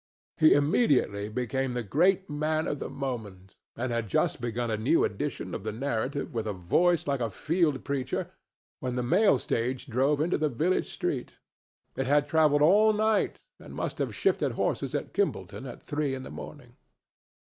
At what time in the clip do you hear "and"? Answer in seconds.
3.75-3.91, 13.59-13.75